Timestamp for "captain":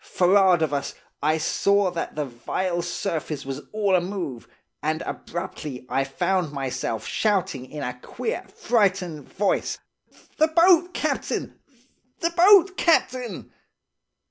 10.95-11.59, 12.77-13.53